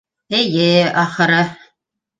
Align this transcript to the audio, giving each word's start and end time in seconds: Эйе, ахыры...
Эйе, 0.37 0.65
ахыры... 1.03 1.43